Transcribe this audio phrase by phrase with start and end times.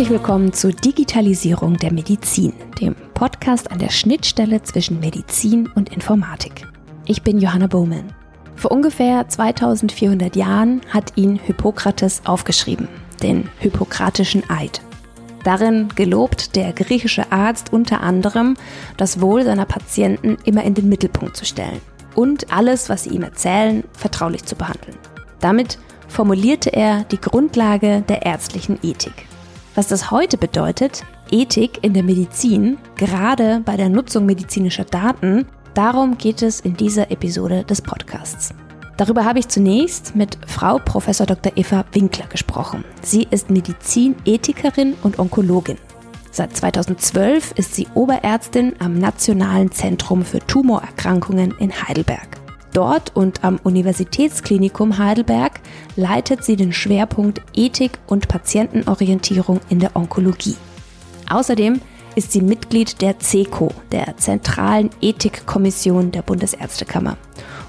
[0.00, 6.66] Herzlich willkommen zur Digitalisierung der Medizin, dem Podcast an der Schnittstelle zwischen Medizin und Informatik.
[7.04, 8.10] Ich bin Johanna Bowman.
[8.56, 12.88] Vor ungefähr 2400 Jahren hat ihn Hippokrates aufgeschrieben,
[13.22, 14.80] den Hippokratischen Eid.
[15.44, 18.56] Darin gelobt der griechische Arzt unter anderem,
[18.96, 21.82] das Wohl seiner Patienten immer in den Mittelpunkt zu stellen
[22.14, 24.96] und alles, was sie ihm erzählen, vertraulich zu behandeln.
[25.40, 25.76] Damit
[26.08, 29.26] formulierte er die Grundlage der ärztlichen Ethik.
[29.80, 36.18] Was das heute bedeutet, Ethik in der Medizin, gerade bei der Nutzung medizinischer Daten, darum
[36.18, 38.52] geht es in dieser Episode des Podcasts.
[38.98, 41.06] Darüber habe ich zunächst mit Frau Prof.
[41.06, 41.52] Dr.
[41.56, 42.84] Eva Winkler gesprochen.
[43.00, 45.78] Sie ist Medizinethikerin und Onkologin.
[46.30, 52.36] Seit 2012 ist sie Oberärztin am Nationalen Zentrum für Tumorerkrankungen in Heidelberg.
[52.74, 55.60] Dort und am Universitätsklinikum Heidelberg
[55.96, 60.56] leitet sie den Schwerpunkt Ethik und Patientenorientierung in der Onkologie.
[61.28, 61.80] Außerdem
[62.14, 67.16] ist sie Mitglied der CECO, der Zentralen Ethikkommission der Bundesärztekammer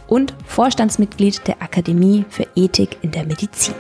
[0.08, 3.76] und Vorstandsmitglied der Akademie für Ethik in der Medizin.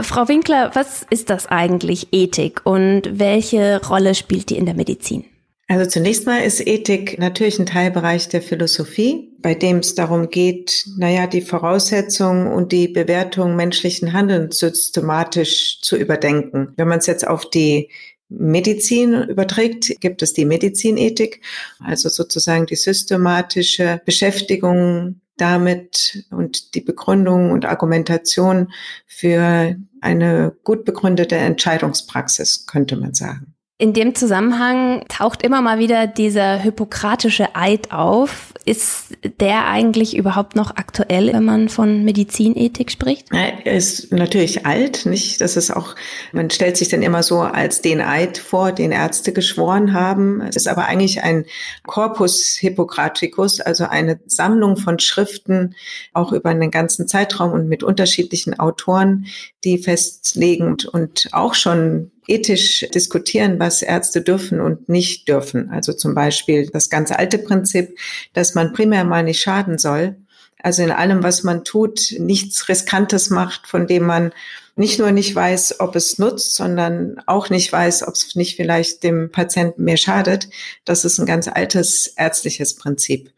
[0.00, 5.24] Frau Winkler, was ist das eigentlich Ethik und welche Rolle spielt die in der Medizin?
[5.66, 10.84] Also zunächst mal ist Ethik natürlich ein Teilbereich der Philosophie, bei dem es darum geht,
[10.98, 16.74] naja, die Voraussetzungen und die Bewertung menschlichen Handelns systematisch zu überdenken.
[16.76, 17.90] Wenn man es jetzt auf die
[18.28, 21.40] Medizin überträgt, gibt es die Medizinethik,
[21.78, 28.72] also sozusagen die systematische Beschäftigung damit und die Begründung und Argumentation
[29.06, 33.53] für eine gut begründete Entscheidungspraxis, könnte man sagen.
[33.76, 38.54] In dem Zusammenhang taucht immer mal wieder dieser hippokratische Eid auf.
[38.64, 43.32] Ist der eigentlich überhaupt noch aktuell, wenn man von Medizinethik spricht?
[43.32, 45.40] Er ist natürlich alt, nicht?
[45.40, 45.96] Das ist auch,
[46.32, 50.40] man stellt sich dann immer so als den Eid vor, den Ärzte geschworen haben.
[50.40, 51.44] Es ist aber eigentlich ein
[51.84, 55.74] Corpus Hippokraticus, also eine Sammlung von Schriften,
[56.12, 59.26] auch über einen ganzen Zeitraum und mit unterschiedlichen Autoren,
[59.64, 65.70] die festlegen und auch schon ethisch diskutieren, was Ärzte dürfen und nicht dürfen.
[65.70, 67.96] Also zum Beispiel das ganz alte Prinzip,
[68.32, 70.16] dass man primär mal nicht schaden soll.
[70.62, 74.32] Also in allem, was man tut, nichts Riskantes macht, von dem man
[74.76, 79.02] nicht nur nicht weiß, ob es nutzt, sondern auch nicht weiß, ob es nicht vielleicht
[79.02, 80.48] dem Patienten mehr schadet.
[80.84, 83.33] Das ist ein ganz altes ärztliches Prinzip.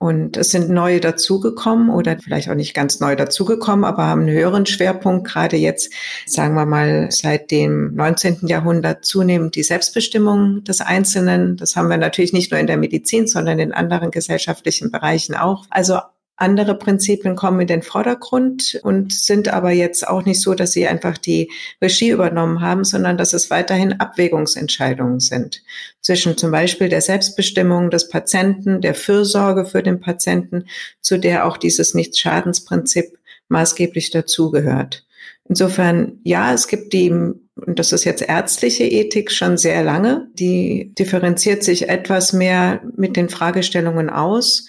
[0.00, 4.30] Und es sind neue dazugekommen oder vielleicht auch nicht ganz neu dazugekommen, aber haben einen
[4.30, 5.92] höheren Schwerpunkt, gerade jetzt,
[6.24, 8.46] sagen wir mal, seit dem 19.
[8.46, 11.56] Jahrhundert zunehmend die Selbstbestimmung des Einzelnen.
[11.56, 15.66] Das haben wir natürlich nicht nur in der Medizin, sondern in anderen gesellschaftlichen Bereichen auch.
[15.68, 15.98] Also
[16.38, 20.86] andere Prinzipien kommen in den Vordergrund und sind aber jetzt auch nicht so, dass sie
[20.86, 21.50] einfach die
[21.82, 25.62] Regie übernommen haben, sondern dass es weiterhin Abwägungsentscheidungen sind
[26.00, 30.64] zwischen zum Beispiel der Selbstbestimmung des Patienten, der Fürsorge für den Patienten,
[31.00, 33.18] zu der auch dieses Nichtschadensprinzip
[33.48, 35.04] maßgeblich dazugehört.
[35.48, 40.94] Insofern, ja, es gibt die, und das ist jetzt ärztliche Ethik schon sehr lange, die
[40.98, 44.68] differenziert sich etwas mehr mit den Fragestellungen aus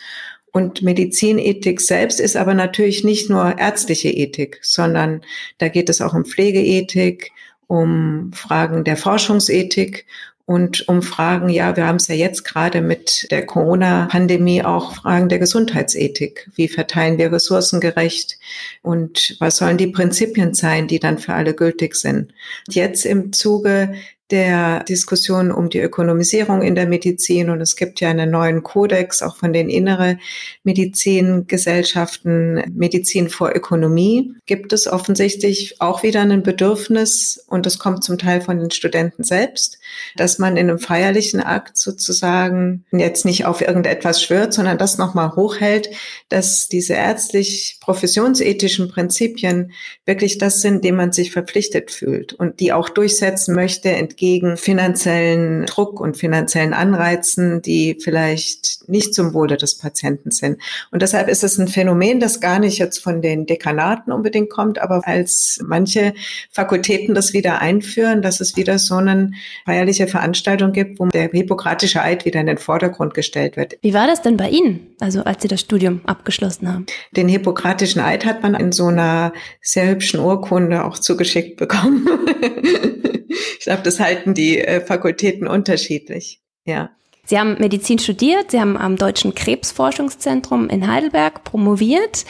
[0.52, 5.22] und Medizinethik selbst ist aber natürlich nicht nur ärztliche Ethik, sondern
[5.58, 7.32] da geht es auch um Pflegeethik,
[7.68, 10.06] um Fragen der Forschungsethik
[10.50, 15.30] und um Fragen, ja, wir haben es ja jetzt gerade mit der Corona-Pandemie auch Fragen
[15.30, 16.50] der Gesundheitsethik.
[16.56, 18.40] Wie verteilen wir Ressourcen gerecht
[18.82, 22.34] und was sollen die Prinzipien sein, die dann für alle gültig sind?
[22.68, 23.94] Jetzt im Zuge
[24.32, 27.50] der Diskussion um die Ökonomisierung in der Medizin.
[27.50, 30.18] Und es gibt ja einen neuen Kodex auch von den innere
[30.64, 34.36] Medizingesellschaften Medizin vor Ökonomie.
[34.46, 39.24] Gibt es offensichtlich auch wieder ein Bedürfnis und das kommt zum Teil von den Studenten
[39.24, 39.80] selbst,
[40.16, 45.36] dass man in einem feierlichen Akt sozusagen jetzt nicht auf irgendetwas schwört, sondern das nochmal
[45.36, 45.90] hochhält,
[46.30, 49.72] dass diese ärztlich professionsethischen Prinzipien
[50.06, 53.90] wirklich das sind, dem man sich verpflichtet fühlt und die auch durchsetzen möchte,
[54.20, 60.62] gegen finanziellen Druck und finanziellen Anreizen, die vielleicht nicht zum Wohle des Patienten sind.
[60.92, 64.78] Und deshalb ist es ein Phänomen, das gar nicht jetzt von den Dekanaten unbedingt kommt,
[64.80, 66.14] aber als manche
[66.52, 69.32] Fakultäten das wieder einführen, dass es wieder so eine
[69.64, 73.78] feierliche Veranstaltung gibt, wo der hippokratische Eid wieder in den Vordergrund gestellt wird.
[73.82, 76.86] Wie war das denn bei Ihnen, also als Sie das Studium abgeschlossen haben?
[77.12, 79.32] Den hippokratischen Eid hat man in so einer
[79.62, 82.06] sehr hübschen Urkunde auch zugeschickt bekommen.
[83.30, 86.42] ich glaube, das halten die äh, Fakultäten unterschiedlich.
[86.66, 86.90] Ja.
[87.26, 92.26] Sie haben Medizin studiert, Sie haben am Deutschen Krebsforschungszentrum in Heidelberg promoviert.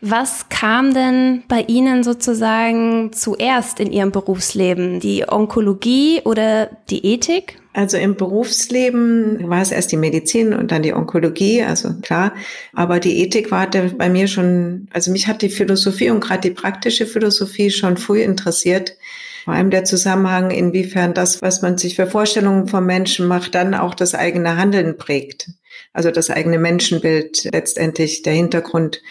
[0.00, 5.00] Was kam denn bei Ihnen sozusagen zuerst in Ihrem Berufsleben?
[5.00, 7.58] Die Onkologie oder die Ethik?
[7.72, 12.32] Also im Berufsleben war es erst die Medizin und dann die Onkologie, also klar.
[12.74, 16.54] Aber die Ethik war bei mir schon, also mich hat die Philosophie und gerade die
[16.54, 18.96] praktische Philosophie schon früh interessiert.
[19.44, 23.74] Vor allem der Zusammenhang, inwiefern das, was man sich für Vorstellungen von Menschen macht, dann
[23.74, 25.50] auch das eigene Handeln prägt.
[25.92, 29.02] Also das eigene Menschenbild letztendlich der Hintergrund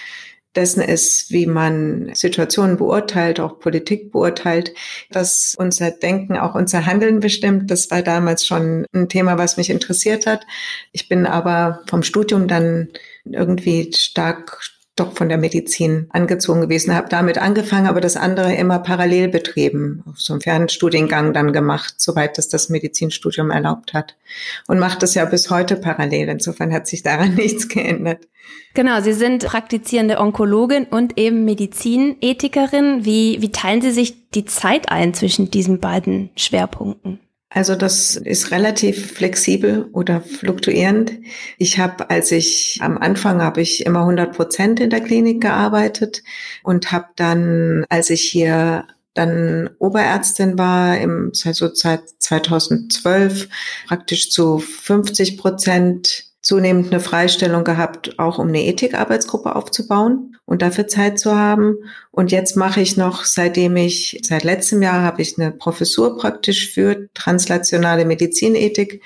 [0.55, 4.73] dessen ist, wie man Situationen beurteilt, auch Politik beurteilt,
[5.11, 7.69] dass unser Denken auch unser Handeln bestimmt.
[7.69, 10.45] Das war damals schon ein Thema, was mich interessiert hat.
[10.91, 12.89] Ich bin aber vom Studium dann
[13.23, 14.61] irgendwie stark
[14.95, 20.03] doch von der Medizin angezogen gewesen, habe damit angefangen, aber das andere immer parallel betrieben,
[20.07, 24.15] auf so einem Fernstudiengang dann gemacht, soweit das das Medizinstudium erlaubt hat.
[24.67, 26.29] Und macht das ja bis heute parallel.
[26.29, 28.27] Insofern hat sich daran nichts geändert.
[28.75, 33.03] Genau, Sie sind praktizierende Onkologin und eben Medizinethikerin.
[33.03, 37.19] Wie, wie teilen Sie sich die Zeit ein zwischen diesen beiden Schwerpunkten?
[37.53, 41.13] Also das ist relativ flexibel oder fluktuierend.
[41.59, 46.23] Ich habe, als ich am Anfang habe ich immer 100 Prozent in der Klinik gearbeitet
[46.63, 53.47] und habe dann, als ich hier dann Oberärztin war, im, also seit 2012
[53.87, 60.87] praktisch zu 50 Prozent zunehmend eine Freistellung gehabt, auch um eine Ethikarbeitsgruppe aufzubauen und dafür
[60.87, 61.77] Zeit zu haben.
[62.11, 66.71] Und jetzt mache ich noch, seitdem ich, seit letztem Jahr habe ich eine Professur praktisch
[66.71, 69.01] für translationale Medizinethik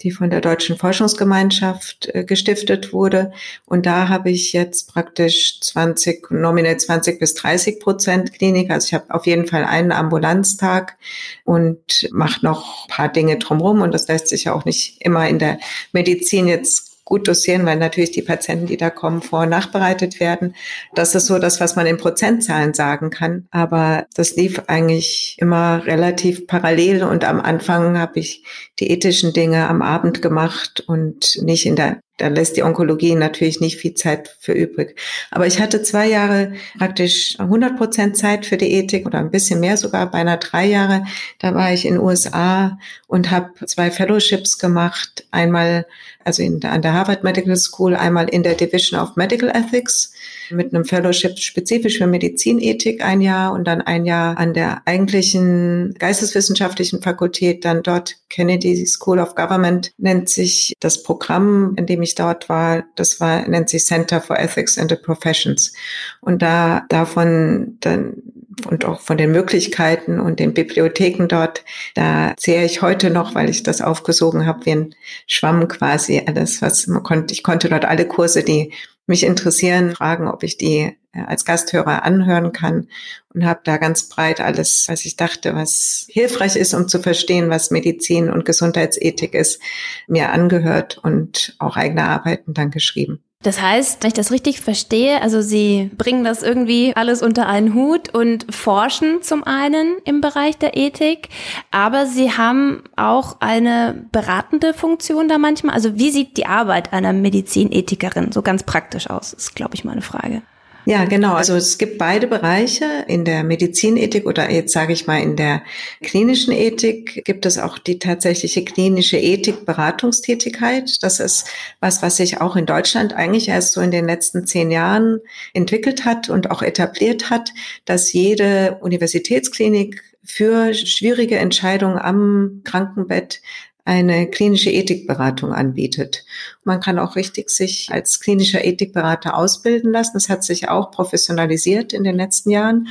[0.00, 3.32] die von der Deutschen Forschungsgemeinschaft äh, gestiftet wurde.
[3.66, 8.70] Und da habe ich jetzt praktisch 20, nominell 20 bis 30 Prozent Klinik.
[8.70, 10.96] Also ich habe auf jeden Fall einen Ambulanztag
[11.44, 13.82] und mache noch paar Dinge drumherum.
[13.82, 15.58] Und das lässt sich ja auch nicht immer in der
[15.92, 20.54] Medizin jetzt gut dosieren, weil natürlich die Patienten, die da kommen, vor- und nachbereitet werden.
[20.94, 23.48] Das ist so das, was man in Prozentzahlen sagen kann.
[23.50, 28.46] Aber das lief eigentlich immer relativ parallel und am Anfang habe ich
[28.80, 33.60] die ethischen Dinge am Abend gemacht und nicht in der da lässt die Onkologie natürlich
[33.60, 35.00] nicht viel Zeit für übrig.
[35.30, 39.60] Aber ich hatte zwei Jahre praktisch 100 Prozent Zeit für die Ethik oder ein bisschen
[39.60, 41.04] mehr sogar, beinahe drei Jahre.
[41.38, 45.26] Da war ich in den USA und habe zwei Fellowships gemacht.
[45.30, 45.86] Einmal
[46.24, 50.12] also in, an der Harvard Medical School, einmal in der Division of Medical Ethics
[50.50, 55.94] mit einem Fellowship spezifisch für Medizinethik ein Jahr und dann ein Jahr an der eigentlichen
[55.98, 62.14] geisteswissenschaftlichen Fakultät, dann dort Kennedy School of Government nennt sich das Programm, in dem ich
[62.14, 65.72] dort war, das war, nennt sich Center for Ethics and the Professions.
[66.20, 68.22] Und da, davon dann
[68.66, 71.64] und auch von den Möglichkeiten und den Bibliotheken dort,
[71.94, 74.94] da zähre ich heute noch, weil ich das aufgesogen habe, wie ein
[75.26, 77.32] Schwamm quasi alles, was man konnte.
[77.32, 78.72] Ich konnte dort alle Kurse, die
[79.06, 82.88] mich interessieren, fragen, ob ich die äh, als Gasthörer anhören kann
[83.34, 87.50] und habe da ganz breit alles, was ich dachte, was hilfreich ist, um zu verstehen,
[87.50, 89.60] was Medizin und Gesundheitsethik ist,
[90.06, 93.22] mir angehört und auch eigene Arbeiten dann geschrieben.
[93.42, 97.74] Das heißt, wenn ich das richtig verstehe, also Sie bringen das irgendwie alles unter einen
[97.74, 101.28] Hut und forschen zum einen im Bereich der Ethik,
[101.70, 105.74] aber Sie haben auch eine beratende Funktion da manchmal.
[105.74, 110.02] Also wie sieht die Arbeit einer Medizinethikerin so ganz praktisch aus, ist, glaube ich, meine
[110.02, 110.42] Frage.
[110.84, 111.34] Ja, genau.
[111.34, 113.04] Also es gibt beide Bereiche.
[113.06, 115.62] In der Medizinethik oder jetzt sage ich mal in der
[116.02, 121.02] klinischen Ethik gibt es auch die tatsächliche klinische Ethik-Beratungstätigkeit.
[121.02, 121.46] Das ist
[121.78, 125.20] was, was sich auch in Deutschland eigentlich erst so in den letzten zehn Jahren
[125.54, 127.52] entwickelt hat und auch etabliert hat,
[127.84, 133.40] dass jede Universitätsklinik für schwierige Entscheidungen am Krankenbett
[133.84, 136.24] eine klinische Ethikberatung anbietet.
[136.64, 140.12] Man kann auch richtig sich als klinischer Ethikberater ausbilden lassen.
[140.14, 142.88] Das hat sich auch professionalisiert in den letzten Jahren.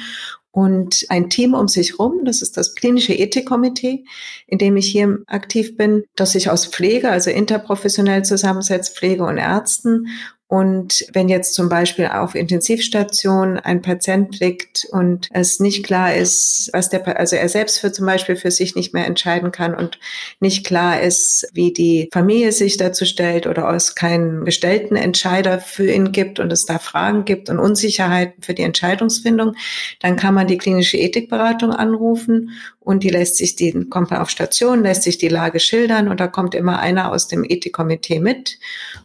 [0.54, 4.04] Und ein Team um sich rum, das ist das klinische Ethikkomitee,
[4.48, 9.38] in dem ich hier aktiv bin, das sich aus Pflege, also interprofessionell zusammensetzt, Pflege und
[9.38, 10.08] Ärzten
[10.52, 16.70] und wenn jetzt zum Beispiel auf Intensivstation ein Patient liegt und es nicht klar ist,
[16.74, 19.98] was der, also er selbst für zum Beispiel für sich nicht mehr entscheiden kann und
[20.42, 25.90] nicht klar ist, wie die Familie sich dazu stellt oder es keinen gestellten Entscheider für
[25.90, 29.56] ihn gibt und es da Fragen gibt und Unsicherheiten für die Entscheidungsfindung,
[30.02, 32.50] dann kann man die klinische Ethikberatung anrufen
[32.82, 36.20] und die lässt sich, die kommt man auf Station, lässt sich die Lage schildern und
[36.20, 38.58] da kommt immer einer aus dem Ethikkomitee mit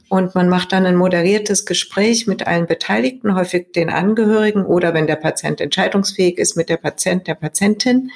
[0.09, 5.07] und man macht dann ein moderiertes Gespräch mit allen Beteiligten, häufig den Angehörigen oder wenn
[5.07, 8.11] der Patient entscheidungsfähig ist, mit der Patient, der Patientin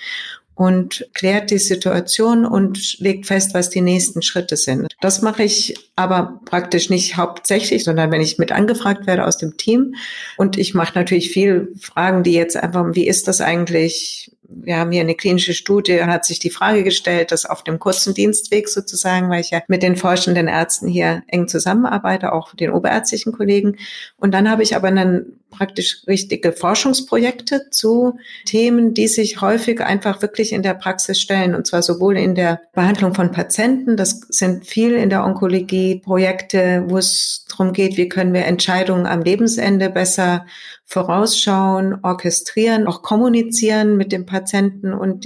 [0.61, 4.95] und klärt die Situation und legt fest, was die nächsten Schritte sind.
[5.01, 9.57] Das mache ich aber praktisch nicht hauptsächlich, sondern wenn ich mit angefragt werde aus dem
[9.57, 9.95] Team.
[10.37, 14.33] Und ich mache natürlich viel Fragen, die jetzt einfach, wie ist das eigentlich?
[14.53, 18.15] Wir haben hier eine klinische Studie, hat sich die Frage gestellt, dass auf dem kurzen
[18.15, 23.33] Dienstweg sozusagen, weil ich ja mit den forschenden Ärzten hier eng zusammenarbeite, auch den oberärztlichen
[23.33, 23.77] Kollegen.
[24.17, 30.23] Und dann habe ich aber dann praktisch richtige Forschungsprojekte zu Themen, die sich häufig einfach
[30.23, 31.55] wirklich in der Praxis stellen.
[31.55, 36.85] Und zwar sowohl in der Behandlung von Patienten, das sind viel in der Onkologie Projekte,
[36.87, 40.47] wo es darum geht, wie können wir Entscheidungen am Lebensende besser
[40.91, 45.25] vorausschauen, orchestrieren, auch kommunizieren mit dem Patienten und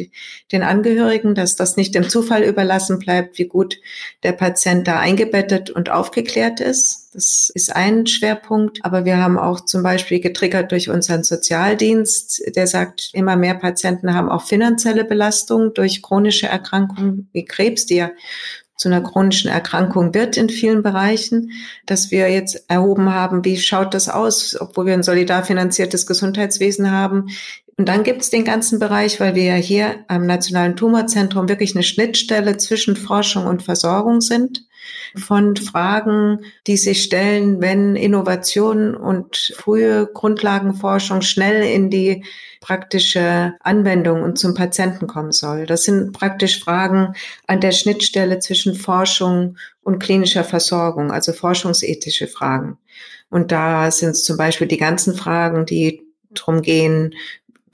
[0.52, 3.78] den Angehörigen, dass das nicht dem Zufall überlassen bleibt, wie gut
[4.22, 7.08] der Patient da eingebettet und aufgeklärt ist.
[7.14, 8.84] Das ist ein Schwerpunkt.
[8.84, 14.12] Aber wir haben auch zum Beispiel getriggert durch unseren Sozialdienst, der sagt, immer mehr Patienten
[14.12, 18.10] haben auch finanzielle Belastung durch chronische Erkrankungen wie Krebs, die ja
[18.76, 21.52] zu einer chronischen Erkrankung wird in vielen Bereichen,
[21.86, 26.90] dass wir jetzt erhoben haben, wie schaut das aus, obwohl wir ein solidar finanziertes Gesundheitswesen
[26.90, 27.28] haben.
[27.76, 31.74] Und dann gibt es den ganzen Bereich, weil wir ja hier am Nationalen Tumorzentrum wirklich
[31.74, 34.64] eine Schnittstelle zwischen Forschung und Versorgung sind
[35.16, 42.24] von Fragen, die sich stellen, wenn Innovation und frühe Grundlagenforschung schnell in die
[42.60, 45.66] praktische Anwendung und zum Patienten kommen soll.
[45.66, 47.14] Das sind praktisch Fragen
[47.46, 52.78] an der Schnittstelle zwischen Forschung und klinischer Versorgung, also forschungsethische Fragen.
[53.30, 57.14] Und da sind es zum Beispiel die ganzen Fragen, die darum gehen,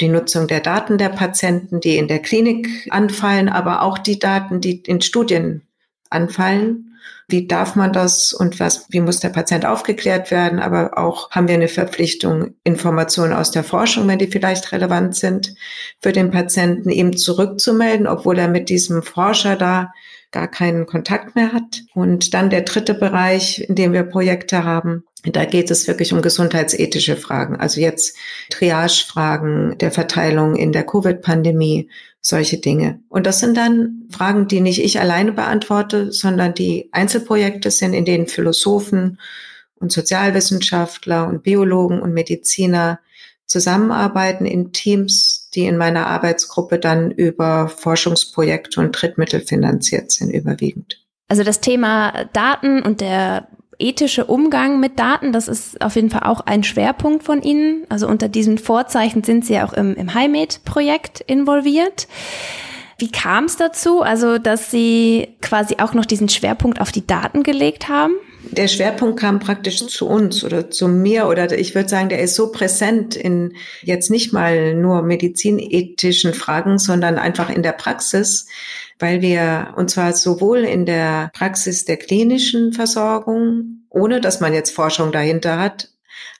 [0.00, 4.60] die Nutzung der Daten der Patienten, die in der Klinik anfallen, aber auch die Daten,
[4.60, 5.62] die in Studien
[6.08, 6.90] anfallen
[7.30, 10.58] wie darf man das und was, wie muss der Patient aufgeklärt werden?
[10.58, 15.54] Aber auch haben wir eine Verpflichtung, Informationen aus der Forschung, wenn die vielleicht relevant sind,
[16.00, 19.92] für den Patienten eben zurückzumelden, obwohl er mit diesem Forscher da
[20.32, 21.82] gar keinen Kontakt mehr hat.
[21.94, 26.22] Und dann der dritte Bereich, in dem wir Projekte haben, da geht es wirklich um
[26.22, 27.56] gesundheitsethische Fragen.
[27.56, 28.16] Also jetzt
[28.50, 31.90] Triage-Fragen der Verteilung in der Covid-Pandemie,
[32.22, 33.00] solche Dinge.
[33.08, 38.04] Und das sind dann Fragen, die nicht ich alleine beantworte, sondern die Einzelprojekte sind, in
[38.04, 39.18] denen Philosophen
[39.76, 43.00] und Sozialwissenschaftler und Biologen und Mediziner
[43.46, 51.04] zusammenarbeiten in Teams, die in meiner Arbeitsgruppe dann über Forschungsprojekte und Drittmittel finanziert sind, überwiegend.
[51.28, 53.48] Also das Thema Daten und der
[53.80, 57.84] ethische Umgang mit Daten, das ist auf jeden Fall auch ein Schwerpunkt von Ihnen.
[57.88, 62.06] Also unter diesen Vorzeichen sind Sie auch im, im HiMed-Projekt involviert.
[62.98, 67.42] Wie kam es dazu, also dass Sie quasi auch noch diesen Schwerpunkt auf die Daten
[67.42, 68.12] gelegt haben?
[68.42, 72.34] Der Schwerpunkt kam praktisch zu uns oder zu mir oder ich würde sagen, der ist
[72.34, 78.46] so präsent in jetzt nicht mal nur medizinethischen Fragen, sondern einfach in der Praxis,
[79.00, 84.70] weil wir, und zwar sowohl in der Praxis der klinischen Versorgung, ohne dass man jetzt
[84.70, 85.88] Forschung dahinter hat,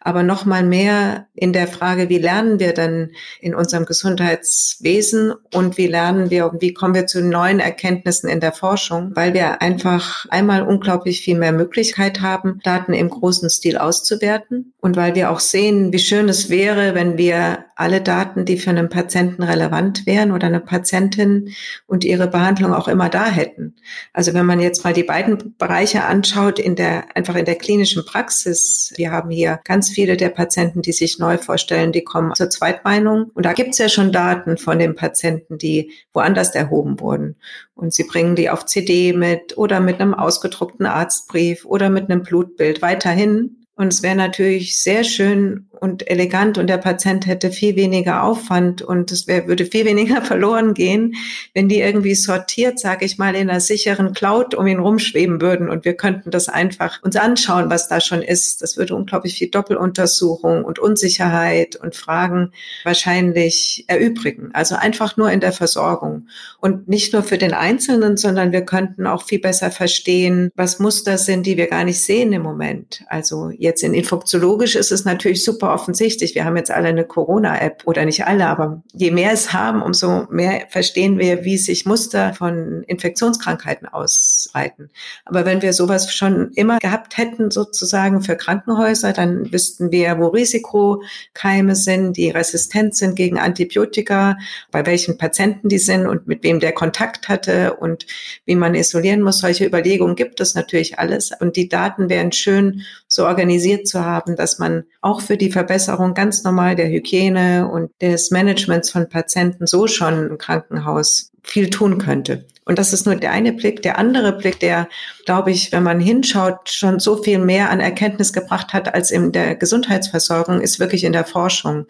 [0.00, 5.76] aber noch mal mehr in der Frage, wie lernen wir denn in unserem Gesundheitswesen und
[5.76, 10.26] wie lernen wir, wie kommen wir zu neuen Erkenntnissen in der Forschung, weil wir einfach
[10.30, 15.40] einmal unglaublich viel mehr Möglichkeit haben, Daten im großen Stil auszuwerten und weil wir auch
[15.40, 20.33] sehen, wie schön es wäre, wenn wir alle Daten, die für einen Patienten relevant wären
[20.33, 21.54] oder eine Patientin
[21.87, 23.75] und ihre Behandlung auch immer da hätten.
[24.12, 28.04] Also wenn man jetzt mal die beiden Bereiche anschaut, in der, einfach in der klinischen
[28.04, 32.50] Praxis, wir haben hier ganz viele der Patienten, die sich neu vorstellen, die kommen zur
[32.50, 33.30] Zweitmeinung.
[33.35, 37.37] Und da gibt es ja schon Daten von den Patienten, die woanders erhoben wurden.
[37.75, 42.23] Und sie bringen die auf CD mit oder mit einem ausgedruckten Arztbrief oder mit einem
[42.23, 43.60] Blutbild weiterhin.
[43.80, 48.82] Und es wäre natürlich sehr schön und elegant und der Patient hätte viel weniger Aufwand
[48.82, 51.14] und es wär, würde viel weniger verloren gehen,
[51.54, 55.70] wenn die irgendwie sortiert, sage ich mal, in einer sicheren Cloud um ihn rumschweben würden
[55.70, 58.60] und wir könnten das einfach uns anschauen, was da schon ist.
[58.60, 62.52] Das würde unglaublich viel Doppeluntersuchung und Unsicherheit und Fragen
[62.84, 64.50] wahrscheinlich erübrigen.
[64.52, 66.26] Also einfach nur in der Versorgung
[66.61, 71.19] und nicht nur für den Einzelnen, sondern wir könnten auch viel besser verstehen, was Muster
[71.19, 73.02] sind, die wir gar nicht sehen im Moment.
[73.09, 76.35] Also jetzt in infektiologisch ist es natürlich super offensichtlich.
[76.35, 80.26] Wir haben jetzt alle eine Corona-App oder nicht alle, aber je mehr es haben, umso
[80.31, 84.90] mehr verstehen wir, wie sich Muster von Infektionskrankheiten ausbreiten.
[85.25, 90.29] Aber wenn wir sowas schon immer gehabt hätten, sozusagen für Krankenhäuser, dann wüssten wir, wo
[90.29, 94.37] Risikokeime sind, die resistent sind gegen Antibiotika,
[94.71, 98.07] bei welchen Patienten die sind und mit wem der Kontakt hatte und
[98.47, 99.38] wie man isolieren muss.
[99.38, 101.30] Solche Überlegungen gibt es natürlich alles.
[101.38, 106.14] Und die Daten wären schön so organisiert zu haben, dass man auch für die Verbesserung
[106.14, 111.99] ganz normal der Hygiene und des Managements von Patienten so schon im Krankenhaus viel tun
[111.99, 112.47] könnte.
[112.64, 113.83] Und das ist nur der eine Blick.
[113.83, 114.88] Der andere Blick, der,
[115.26, 119.33] glaube ich, wenn man hinschaut, schon so viel mehr an Erkenntnis gebracht hat als in
[119.33, 121.87] der Gesundheitsversorgung, ist wirklich in der Forschung.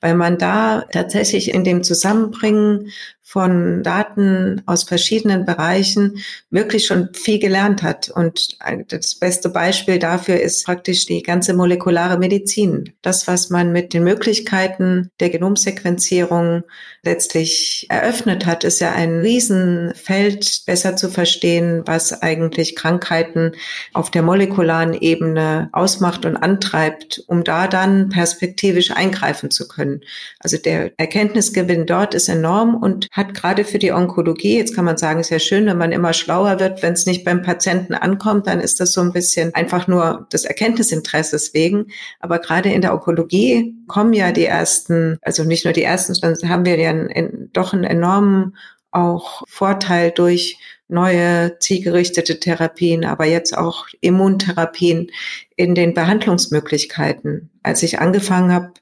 [0.00, 2.90] Weil man da tatsächlich in dem Zusammenbringen
[3.22, 6.18] von Daten aus verschiedenen Bereichen
[6.50, 8.08] wirklich schon viel gelernt hat.
[8.08, 12.94] Und das beste Beispiel dafür ist praktisch die ganze molekulare Medizin.
[13.02, 16.62] Das, was man mit den Möglichkeiten der Genomsequenzierung
[17.04, 23.52] letztlich eröffnet hat, ist ja ein Riesenfeld, besser zu verstehen, was eigentlich Krankheiten
[23.92, 30.00] auf der molekularen Ebene ausmacht und antreibt, um da dann perspektivisch eingreifen zu können.
[30.40, 34.96] Also der Erkenntnisgewinn dort ist enorm und hat gerade für die Onkologie, jetzt kann man
[34.96, 38.46] sagen, ist ja schön, wenn man immer schlauer wird, wenn es nicht beim Patienten ankommt,
[38.46, 41.88] dann ist das so ein bisschen einfach nur des Erkenntnisinteresses wegen.
[42.20, 46.48] Aber gerade in der Onkologie kommen ja die ersten, also nicht nur die ersten, sondern
[46.48, 48.56] haben wir ja einen, doch einen enormen
[48.92, 55.10] auch Vorteil durch neue zielgerichtete Therapien, aber jetzt auch Immuntherapien
[55.56, 57.50] in den Behandlungsmöglichkeiten.
[57.62, 58.72] Als ich angefangen habe,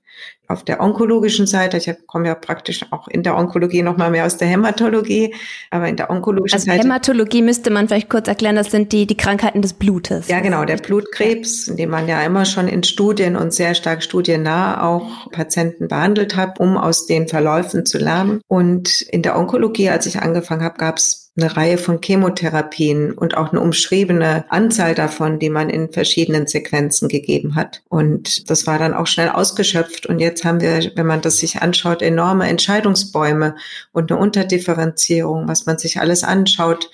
[0.49, 4.27] auf der onkologischen Seite, ich komme ja praktisch auch in der Onkologie noch mal mehr
[4.27, 5.35] aus der Hämatologie,
[5.71, 6.83] aber in der onkologischen also Seite.
[6.83, 10.29] Hämatologie müsste man vielleicht kurz erklären, das sind die, die Krankheiten des Blutes.
[10.29, 14.03] Ja, genau, der Blutkrebs, in dem man ja immer schon in Studien und sehr stark
[14.03, 18.41] studiennah auch Patienten behandelt hat, um aus den Verläufen zu lernen.
[18.47, 23.37] Und in der Onkologie, als ich angefangen habe, gab es eine Reihe von Chemotherapien und
[23.37, 27.83] auch eine umschriebene Anzahl davon, die man in verschiedenen Sequenzen gegeben hat.
[27.89, 30.05] Und das war dann auch schnell ausgeschöpft.
[30.05, 33.57] Und jetzt haben wir, wenn man das sich anschaut, enorme Entscheidungsbäume
[33.93, 36.91] und eine Unterdifferenzierung, was man sich alles anschaut,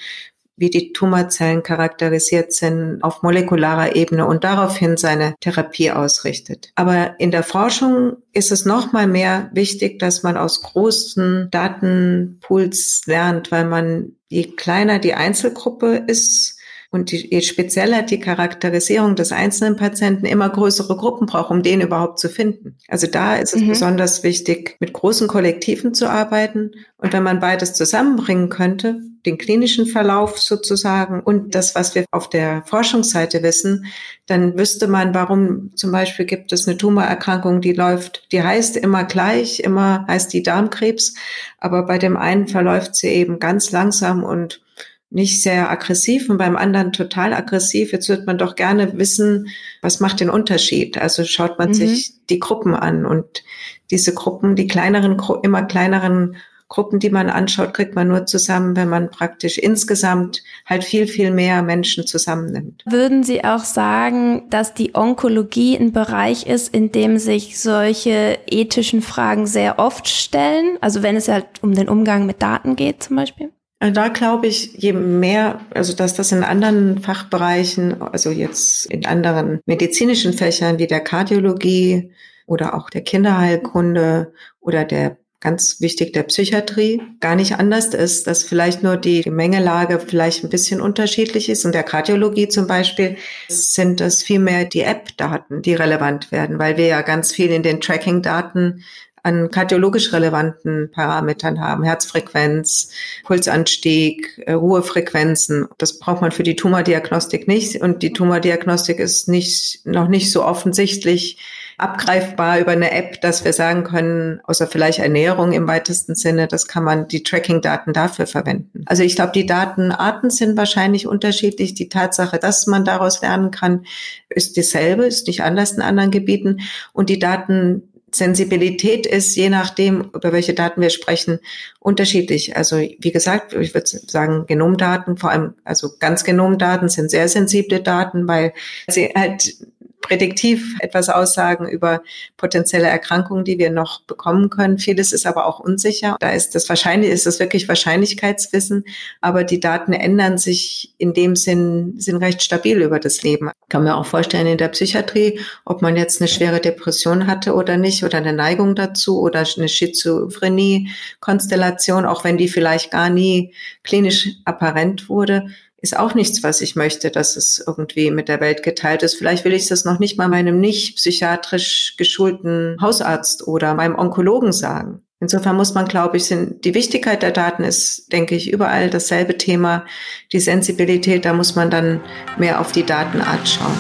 [0.59, 6.73] wie die Tumorzellen charakterisiert sind auf molekularer Ebene und daraufhin seine Therapie ausrichtet.
[6.75, 13.03] Aber in der Forschung ist es noch mal mehr wichtig, dass man aus großen Datenpools
[13.07, 16.58] lernt, weil man je kleiner die Einzelgruppe ist,
[16.91, 21.83] und die, je spezieller die Charakterisierung des einzelnen Patienten immer größere Gruppen braucht, um den
[21.83, 22.79] überhaupt zu finden.
[22.89, 23.69] Also da ist es mhm.
[23.69, 26.71] besonders wichtig, mit großen Kollektiven zu arbeiten.
[26.97, 32.31] Und wenn man beides zusammenbringen könnte, den klinischen Verlauf sozusagen und das, was wir auf
[32.31, 33.87] der Forschungsseite wissen,
[34.27, 39.05] dann wüsste man, warum zum Beispiel gibt es eine Tumorerkrankung, die läuft, die heißt immer
[39.05, 41.15] gleich, immer heißt die Darmkrebs,
[41.59, 44.63] aber bei dem einen verläuft sie eben ganz langsam und
[45.11, 47.93] nicht sehr aggressiv und beim anderen total aggressiv.
[47.93, 49.49] Jetzt wird man doch gerne wissen,
[49.81, 50.99] was macht den Unterschied.
[50.99, 51.75] Also schaut man mhm.
[51.75, 53.43] sich die Gruppen an und
[53.91, 56.37] diese Gruppen, die kleineren, immer kleineren
[56.69, 61.31] Gruppen, die man anschaut, kriegt man nur zusammen, wenn man praktisch insgesamt halt viel, viel
[61.31, 62.85] mehr Menschen zusammennimmt.
[62.85, 69.01] Würden Sie auch sagen, dass die Onkologie ein Bereich ist, in dem sich solche ethischen
[69.01, 70.77] Fragen sehr oft stellen?
[70.83, 73.51] Also wenn es halt um den Umgang mit Daten geht zum Beispiel?
[73.81, 79.07] Also da glaube ich, je mehr, also dass das in anderen Fachbereichen, also jetzt in
[79.07, 82.11] anderen medizinischen Fächern wie der Kardiologie
[82.47, 88.43] oder auch der Kinderheilkunde oder der ganz wichtig der Psychiatrie gar nicht anders ist, dass
[88.43, 91.65] vielleicht nur die Gemengelage vielleicht ein bisschen unterschiedlich ist.
[91.65, 93.17] Und der Kardiologie zum Beispiel
[93.49, 97.81] sind das vielmehr die App-Daten, die relevant werden, weil wir ja ganz viel in den
[97.81, 98.83] Tracking-Daten
[99.23, 102.91] an kardiologisch relevanten Parametern haben, Herzfrequenz,
[103.25, 105.69] Pulsanstieg, äh, Ruhefrequenzen.
[105.79, 110.45] Das braucht man für die Tumordiagnostik nicht und die Tumordiagnostik ist nicht, noch nicht so
[110.45, 111.39] offensichtlich
[111.79, 116.67] abgreifbar über eine App, dass wir sagen können, außer vielleicht Ernährung im weitesten Sinne, das
[116.67, 118.83] kann man die Tracking-Daten dafür verwenden.
[118.87, 121.75] Also ich glaube, die Datenarten sind wahrscheinlich unterschiedlich.
[121.75, 123.87] Die Tatsache, dass man daraus lernen kann,
[124.29, 126.59] ist dieselbe, ist nicht anders in anderen Gebieten.
[126.93, 131.39] Und die Daten Sensibilität ist, je nachdem, über welche Daten wir sprechen,
[131.81, 132.57] unterschiedlich.
[132.57, 137.81] Also wie gesagt, ich würde sagen, Genomdaten, vor allem also ganz Genomdaten sind sehr sensible
[137.81, 138.53] Daten, weil
[138.89, 139.57] sie halt
[140.01, 142.03] prädiktiv etwas aussagen über
[142.37, 144.79] potenzielle Erkrankungen, die wir noch bekommen können.
[144.79, 146.17] Vieles ist aber auch unsicher.
[146.21, 148.85] Da ist das wahrscheinlich, ist das wirklich Wahrscheinlichkeitswissen,
[149.21, 153.51] aber die Daten ändern sich in dem Sinn, sind recht stabil über das Leben.
[153.69, 157.77] Kann mir auch vorstellen, in der Psychiatrie, ob man jetzt eine schwere Depression hatte oder
[157.77, 164.29] nicht oder eine Neigung dazu oder eine Schizophrenie-Konstellation, auch wenn die vielleicht gar nie klinisch
[164.45, 165.49] apparent wurde,
[165.81, 169.15] ist auch nichts, was ich möchte, dass es irgendwie mit der Welt geteilt ist.
[169.15, 174.53] Vielleicht will ich das noch nicht mal meinem nicht psychiatrisch geschulten Hausarzt oder meinem Onkologen
[174.53, 175.03] sagen.
[175.21, 179.37] Insofern muss man, glaube ich, sind, die Wichtigkeit der Daten ist, denke ich, überall dasselbe
[179.37, 179.85] Thema.
[180.33, 182.01] Die Sensibilität, da muss man dann
[182.39, 183.77] mehr auf die Datenart schauen.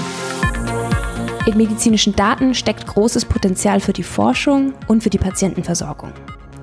[1.47, 6.13] In medizinischen Daten steckt großes Potenzial für die Forschung und für die Patientenversorgung.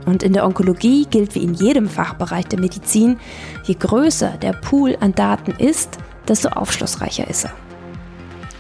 [0.06, 3.18] Und in der Onkologie gilt wie in jedem Fachbereich der Medizin,
[3.63, 7.54] je größer der Pool an Daten ist, desto aufschlussreicher ist er.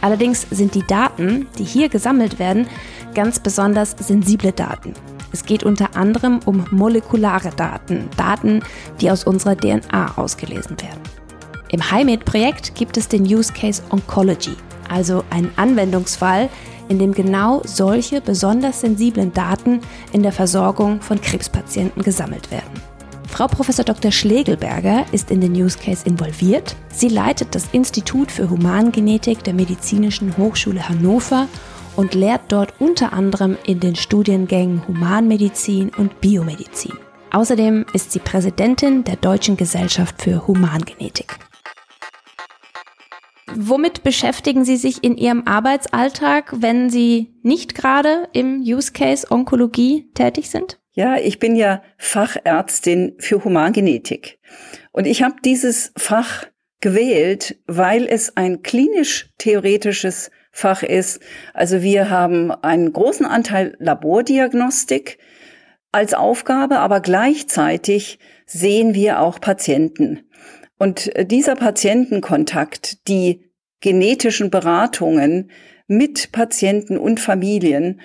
[0.01, 2.67] Allerdings sind die Daten, die hier gesammelt werden,
[3.13, 4.93] ganz besonders sensible Daten.
[5.31, 8.61] Es geht unter anderem um molekulare Daten, Daten,
[9.01, 11.01] die aus unserer DNA ausgelesen werden.
[11.69, 14.55] Im HiMed-Projekt gibt es den Use Case Oncology,
[14.87, 16.49] also einen Anwendungsfall,
[16.89, 19.81] in dem genau solche besonders sensiblen Daten
[20.13, 22.81] in der Versorgung von Krebspatienten gesammelt werden.
[23.27, 23.67] Frau Prof.
[23.67, 24.11] Dr.
[24.11, 26.75] Schlegelberger ist in den Use Case involviert.
[26.93, 31.47] Sie leitet das Institut für Humangenetik der Medizinischen Hochschule Hannover
[31.95, 36.93] und lehrt dort unter anderem in den Studiengängen Humanmedizin und Biomedizin.
[37.31, 41.37] Außerdem ist sie Präsidentin der Deutschen Gesellschaft für Humangenetik.
[43.53, 50.09] Womit beschäftigen Sie sich in Ihrem Arbeitsalltag, wenn Sie nicht gerade im Use Case Onkologie
[50.13, 50.79] tätig sind?
[50.93, 54.39] Ja, ich bin ja Fachärztin für Humangenetik.
[54.91, 56.45] Und ich habe dieses Fach
[56.79, 61.19] gewählt, weil es ein klinisch-theoretisches Fach ist.
[61.53, 65.17] Also wir haben einen großen Anteil Labordiagnostik
[65.91, 70.24] als Aufgabe, aber gleichzeitig sehen wir auch Patienten.
[70.77, 73.45] Und dieser Patientenkontakt, die
[73.81, 75.51] genetischen Beratungen
[75.87, 78.01] mit Patienten und Familien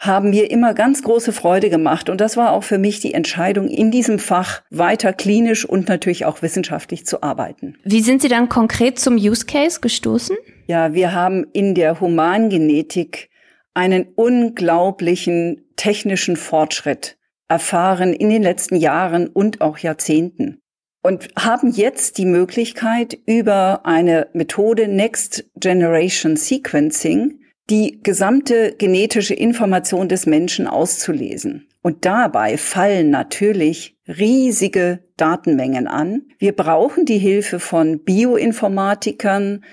[0.00, 2.08] haben mir immer ganz große Freude gemacht.
[2.08, 6.24] Und das war auch für mich die Entscheidung, in diesem Fach weiter klinisch und natürlich
[6.24, 7.76] auch wissenschaftlich zu arbeiten.
[7.84, 10.36] Wie sind Sie dann konkret zum Use Case gestoßen?
[10.66, 13.28] Ja, wir haben in der Humangenetik
[13.74, 20.59] einen unglaublichen technischen Fortschritt erfahren in den letzten Jahren und auch Jahrzehnten
[21.02, 30.08] und haben jetzt die Möglichkeit, über eine Methode Next Generation Sequencing die gesamte genetische Information
[30.08, 31.68] des Menschen auszulesen.
[31.82, 36.22] Und dabei fallen natürlich riesige Datenmengen an.
[36.38, 39.64] Wir brauchen die Hilfe von Bioinformatikern,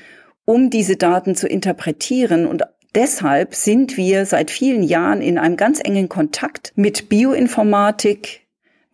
[0.45, 2.45] um diese Daten zu interpretieren.
[2.45, 2.63] Und
[2.95, 8.46] deshalb sind wir seit vielen Jahren in einem ganz engen Kontakt mit Bioinformatik,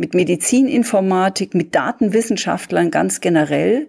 [0.04, 3.88] mit Medizininformatik, mit Datenwissenschaftlern ganz generell.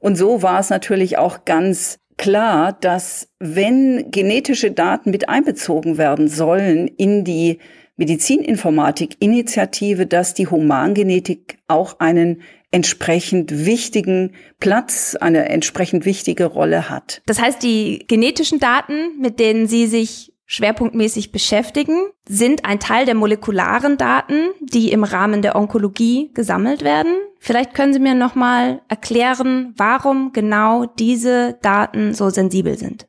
[0.00, 6.26] Und so war es natürlich auch ganz klar, dass wenn genetische Daten mit einbezogen werden
[6.26, 7.60] sollen in die
[7.96, 17.22] Medizininformatik-Initiative, dass die Humangenetik auch einen entsprechend wichtigen Platz, eine entsprechend wichtige Rolle hat.
[17.26, 21.96] Das heißt, die genetischen Daten, mit denen Sie sich schwerpunktmäßig beschäftigen,
[22.28, 27.14] sind ein Teil der molekularen Daten, die im Rahmen der Onkologie gesammelt werden.
[27.38, 33.08] Vielleicht können Sie mir nochmal erklären, warum genau diese Daten so sensibel sind.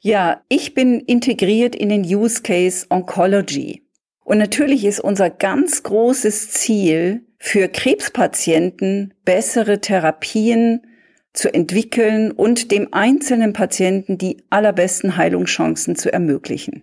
[0.00, 3.82] Ja, ich bin integriert in den Use Case Oncology.
[4.24, 10.82] Und natürlich ist unser ganz großes Ziel, für Krebspatienten bessere Therapien
[11.36, 16.82] zu entwickeln und dem einzelnen Patienten die allerbesten Heilungschancen zu ermöglichen.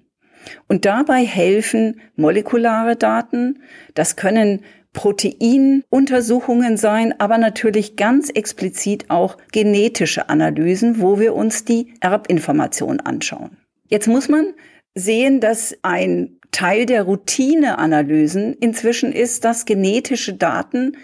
[0.67, 3.59] Und dabei helfen molekulare Daten,
[3.93, 4.61] das können
[4.93, 13.57] Proteinuntersuchungen sein, aber natürlich ganz explizit auch genetische Analysen, wo wir uns die Erbinformation anschauen.
[13.87, 14.53] Jetzt muss man
[14.93, 20.97] sehen, dass ein Teil der Routineanalysen inzwischen ist, dass genetische Daten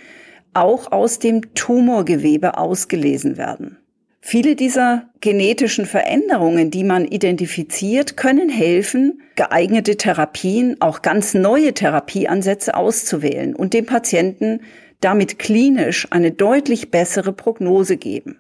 [0.54, 3.78] auch aus dem Tumorgewebe ausgelesen werden.
[4.22, 12.76] Viele dieser genetischen Veränderungen, die man identifiziert, können helfen, geeignete Therapien, auch ganz neue Therapieansätze
[12.76, 14.62] auszuwählen und dem Patienten
[15.00, 18.38] damit klinisch eine deutlich bessere Prognose geben.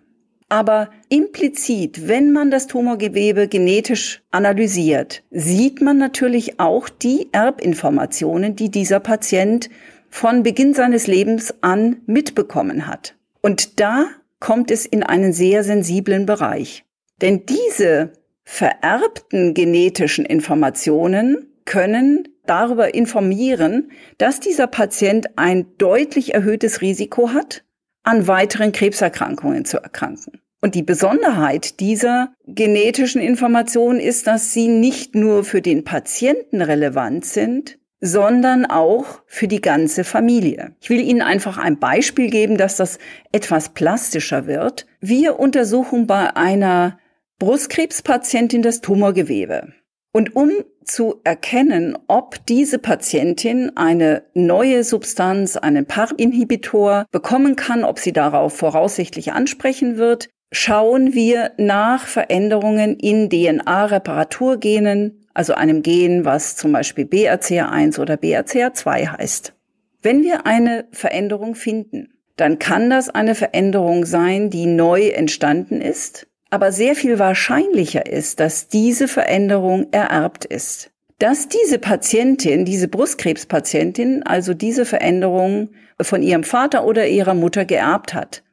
[0.50, 8.70] Aber implizit, wenn man das Tumorgewebe genetisch analysiert, sieht man natürlich auch die Erbinformationen, die
[8.70, 9.70] dieser Patient
[10.10, 13.16] von Beginn seines Lebens an mitbekommen hat.
[13.42, 14.08] Und da
[14.40, 16.86] kommt es in einen sehr sensiblen Bereich.
[17.22, 27.32] Denn diese vererbten genetischen Informationen können darüber informieren, dass dieser Patient ein deutlich erhöhtes Risiko
[27.32, 27.64] hat,
[28.04, 30.42] an weiteren Krebserkrankungen zu erkranken.
[30.62, 37.24] Und die Besonderheit dieser genetischen Informationen ist, dass sie nicht nur für den Patienten relevant
[37.26, 40.76] sind, sondern auch für die ganze Familie.
[40.80, 42.98] Ich will Ihnen einfach ein Beispiel geben, dass das
[43.32, 44.86] etwas plastischer wird.
[45.02, 46.98] Wir untersuchen bei einer
[47.40, 49.74] Brustkrebspatientin das Tumorgewebe.
[50.12, 50.52] Und um
[50.84, 58.58] zu erkennen, ob diese Patientin eine neue Substanz, einen PARP-Inhibitor bekommen kann, ob sie darauf
[58.58, 67.06] voraussichtlich ansprechen wird, schauen wir nach Veränderungen in DNA-Reparaturgenen, also einem Gen, was zum Beispiel
[67.06, 69.54] BRCA1 oder BRCA2 heißt.
[70.02, 76.28] Wenn wir eine Veränderung finden, dann kann das eine Veränderung sein, die neu entstanden ist,
[76.50, 80.92] aber sehr viel wahrscheinlicher ist, dass diese Veränderung ererbt ist.
[81.20, 85.70] Dass diese Patientin, diese Brustkrebspatientin, also diese Veränderung
[86.02, 88.44] von ihrem Vater oder ihrer Mutter geerbt hat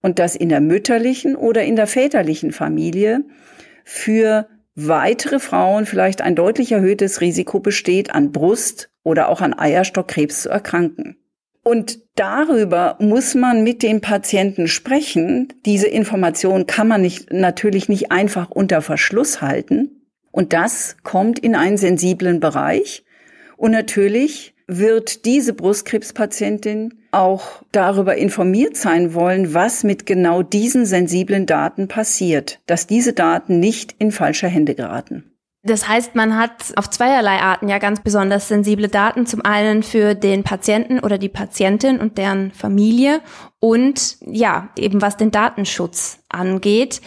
[0.00, 3.22] und dass in der mütterlichen oder in der väterlichen Familie
[3.84, 10.42] für weitere Frauen vielleicht ein deutlich erhöhtes Risiko besteht, an Brust- oder auch an Eierstockkrebs
[10.42, 11.16] zu erkranken.
[11.64, 15.52] Und darüber muss man mit dem Patienten sprechen.
[15.64, 20.02] Diese Information kann man nicht, natürlich nicht einfach unter Verschluss halten.
[20.32, 23.04] Und das kommt in einen sensiblen Bereich.
[23.56, 31.46] Und natürlich wird diese Brustkrebspatientin auch darüber informiert sein wollen, was mit genau diesen sensiblen
[31.46, 35.32] Daten passiert, dass diese Daten nicht in falsche Hände geraten.
[35.64, 39.26] Das heißt, man hat auf zweierlei Arten ja ganz besonders sensible Daten.
[39.26, 43.20] Zum einen für den Patienten oder die Patientin und deren Familie
[43.60, 47.00] und ja, eben was den Datenschutz angeht.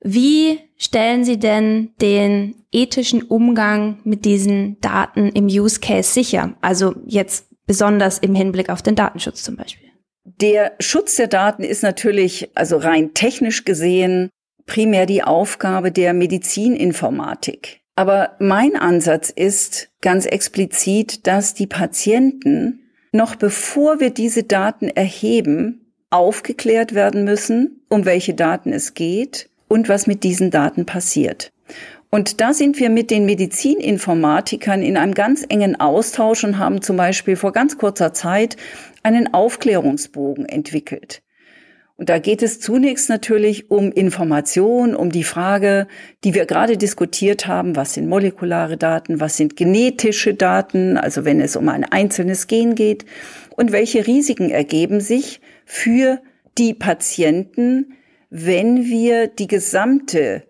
[0.00, 6.54] Wie stellen Sie denn den ethischen Umgang mit diesen Daten im Use Case sicher?
[6.62, 9.88] Also jetzt besonders im Hinblick auf den Datenschutz zum Beispiel.
[10.24, 14.28] Der Schutz der Daten ist natürlich, also rein technisch gesehen,
[14.66, 17.80] primär die Aufgabe der Medizininformatik.
[17.96, 25.94] Aber mein Ansatz ist ganz explizit, dass die Patienten noch bevor wir diese Daten erheben,
[26.10, 31.52] aufgeklärt werden müssen, um welche Daten es geht und was mit diesen Daten passiert.
[32.14, 36.98] Und da sind wir mit den Medizininformatikern in einem ganz engen Austausch und haben zum
[36.98, 38.58] Beispiel vor ganz kurzer Zeit
[39.02, 41.22] einen Aufklärungsbogen entwickelt.
[41.96, 45.86] Und da geht es zunächst natürlich um Information, um die Frage,
[46.22, 51.40] die wir gerade diskutiert haben, was sind molekulare Daten, was sind genetische Daten, also wenn
[51.40, 53.06] es um ein einzelnes Gen geht,
[53.56, 56.20] und welche Risiken ergeben sich für
[56.58, 57.94] die Patienten,
[58.28, 60.42] wenn wir die gesamte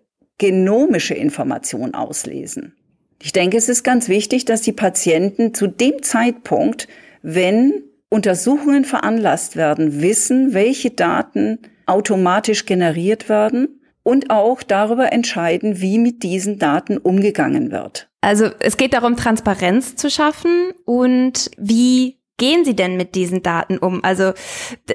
[0.43, 2.75] genomische Information auslesen.
[3.21, 6.89] Ich denke, es ist ganz wichtig, dass die Patienten zu dem Zeitpunkt,
[7.23, 15.99] wenn Untersuchungen veranlasst werden, wissen, welche Daten automatisch generiert werden und auch darüber entscheiden, wie
[15.99, 18.09] mit diesen Daten umgegangen wird.
[18.21, 23.79] Also es geht darum, Transparenz zu schaffen und wie gehen Sie denn mit diesen Daten
[23.79, 24.03] um?
[24.05, 24.33] Also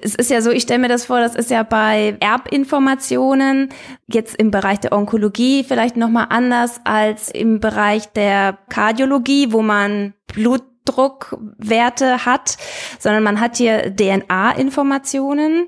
[0.02, 3.69] es ist ja so, ich stelle mir das vor, das ist ja bei Erbinformationen
[4.08, 9.62] jetzt im Bereich der Onkologie vielleicht noch mal anders als im Bereich der Kardiologie, wo
[9.62, 12.58] man Blut Blutdruckwerte hat,
[13.00, 15.67] sondern man hat hier DNA-Informationen.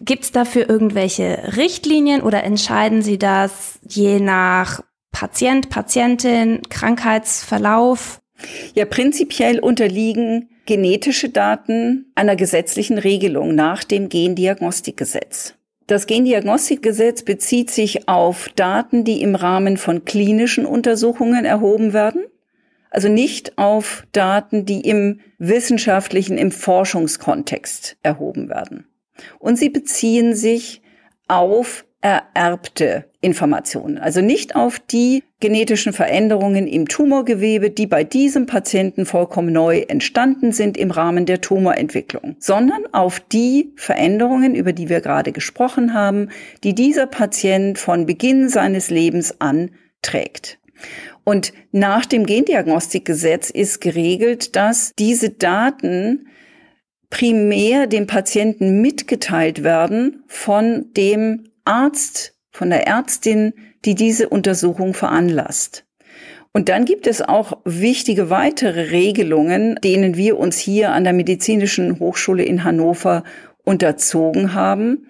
[0.00, 8.20] Gibt es dafür irgendwelche Richtlinien oder entscheiden Sie das je nach Patient, Patientin, Krankheitsverlauf?
[8.74, 15.54] Ja, prinzipiell unterliegen genetische Daten einer gesetzlichen Regelung nach dem Gendiagnostikgesetz.
[15.86, 22.22] Das Gendiagnostikgesetz bezieht sich auf Daten, die im Rahmen von klinischen Untersuchungen erhoben werden
[22.92, 28.86] also nicht auf Daten, die im wissenschaftlichen, im Forschungskontext erhoben werden.
[29.38, 30.82] Und sie beziehen sich
[31.26, 39.06] auf ererbte Informationen, also nicht auf die genetischen Veränderungen im Tumorgewebe, die bei diesem Patienten
[39.06, 45.00] vollkommen neu entstanden sind im Rahmen der Tumorentwicklung, sondern auf die Veränderungen, über die wir
[45.00, 46.28] gerade gesprochen haben,
[46.64, 49.70] die dieser Patient von Beginn seines Lebens an
[50.02, 50.58] trägt.
[51.24, 56.26] Und nach dem Gendiagnostikgesetz ist geregelt, dass diese Daten
[57.10, 65.84] primär dem Patienten mitgeteilt werden von dem Arzt, von der Ärztin, die diese Untersuchung veranlasst.
[66.52, 71.98] Und dann gibt es auch wichtige weitere Regelungen, denen wir uns hier an der Medizinischen
[71.98, 73.24] Hochschule in Hannover
[73.64, 75.06] unterzogen haben,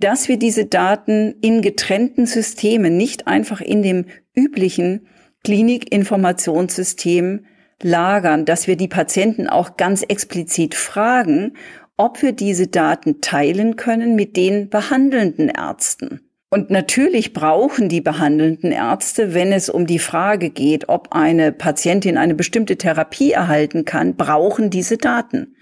[0.00, 5.06] dass wir diese Daten in getrennten Systemen, nicht einfach in dem üblichen
[5.44, 7.44] Klinikinformationssystem
[7.80, 11.52] lagern, dass wir die Patienten auch ganz explizit fragen,
[11.96, 16.20] ob wir diese Daten teilen können mit den behandelnden Ärzten.
[16.50, 22.18] Und natürlich brauchen die behandelnden Ärzte, wenn es um die Frage geht, ob eine Patientin
[22.18, 25.56] eine bestimmte Therapie erhalten kann, brauchen diese Daten.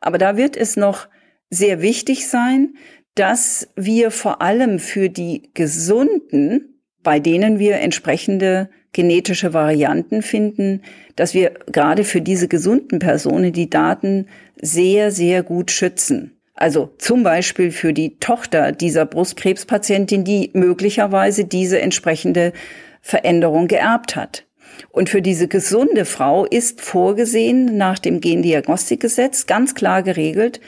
[0.00, 1.06] Aber da wird es noch
[1.50, 2.76] sehr wichtig sein,
[3.14, 6.71] dass wir vor allem für die Gesunden,
[7.02, 10.82] bei denen wir entsprechende genetische Varianten finden,
[11.16, 14.26] dass wir gerade für diese gesunden Personen die Daten
[14.60, 16.36] sehr, sehr gut schützen.
[16.54, 22.52] Also zum Beispiel für die Tochter dieser Brustkrebspatientin, die möglicherweise diese entsprechende
[23.00, 24.44] Veränderung geerbt hat.
[24.90, 30.60] Und für diese gesunde Frau ist vorgesehen nach dem Gendiagnostikgesetz ganz klar geregelt,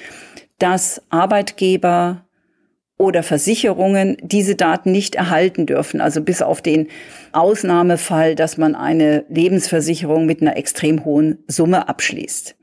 [0.58, 2.23] dass Arbeitgeber
[2.96, 6.00] oder Versicherungen diese Daten nicht erhalten dürfen.
[6.00, 6.88] Also bis auf den
[7.33, 12.57] Ausnahmefall, dass man eine Lebensversicherung mit einer extrem hohen Summe abschließt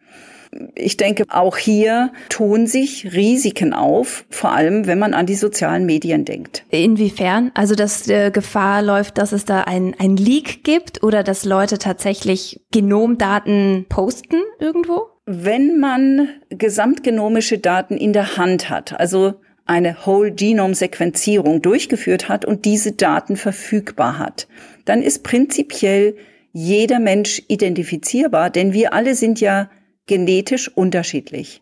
[0.75, 5.85] ich denke, auch hier tun sich Risiken auf, vor allem wenn man an die sozialen
[5.85, 6.65] Medien denkt.
[6.69, 7.51] Inwiefern?
[7.53, 11.77] Also, dass äh, Gefahr läuft, dass es da ein, ein Leak gibt oder dass Leute
[11.77, 15.07] tatsächlich Genomdaten posten irgendwo?
[15.25, 19.35] Wenn man gesamtgenomische Daten in der Hand hat, also
[19.71, 24.49] eine Whole Genome Sequenzierung durchgeführt hat und diese Daten verfügbar hat,
[24.83, 26.17] dann ist prinzipiell
[26.51, 29.71] jeder Mensch identifizierbar, denn wir alle sind ja
[30.07, 31.61] genetisch unterschiedlich.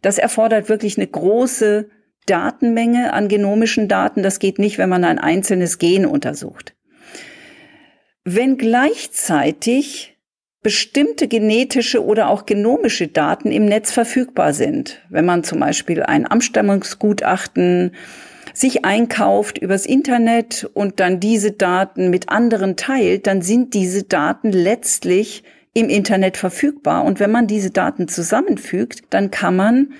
[0.00, 1.90] Das erfordert wirklich eine große
[2.24, 4.22] Datenmenge an genomischen Daten.
[4.22, 6.74] Das geht nicht, wenn man ein einzelnes Gen untersucht.
[8.24, 10.17] Wenn gleichzeitig
[10.68, 16.26] bestimmte genetische oder auch genomische Daten im Netz verfügbar sind, wenn man zum Beispiel ein
[16.26, 17.92] Abstammungsgutachten
[18.52, 24.52] sich einkauft übers Internet und dann diese Daten mit anderen teilt, dann sind diese Daten
[24.52, 27.06] letztlich im Internet verfügbar.
[27.06, 29.94] Und wenn man diese Daten zusammenfügt, dann kann man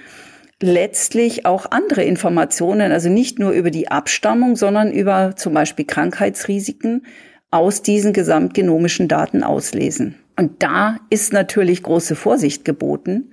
[0.61, 7.07] letztlich auch andere Informationen, also nicht nur über die Abstammung, sondern über zum Beispiel Krankheitsrisiken
[7.51, 10.17] aus diesen gesamtgenomischen Daten auslesen.
[10.39, 13.33] Und da ist natürlich große Vorsicht geboten.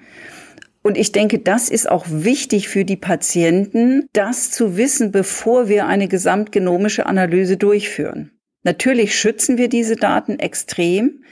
[0.82, 5.86] Und ich denke, das ist auch wichtig für die Patienten, das zu wissen, bevor wir
[5.86, 8.32] eine gesamtgenomische Analyse durchführen.
[8.63, 11.24] Natürlich schützen wir diese Daten extrem,